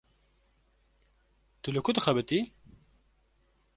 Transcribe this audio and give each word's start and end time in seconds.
Tu 1.61 1.69
li 1.71 1.79
ku 1.85 1.91
dixebitî? 1.95 2.39